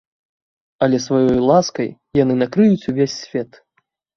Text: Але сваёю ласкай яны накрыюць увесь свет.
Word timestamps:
Але 0.85 0.97
сваёю 1.07 1.35
ласкай 1.49 1.89
яны 2.23 2.33
накрыюць 2.43 2.87
увесь 2.91 3.19
свет. 3.23 3.65